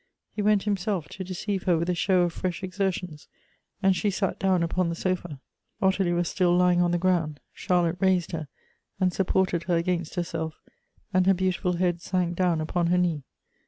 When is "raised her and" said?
7.99-9.13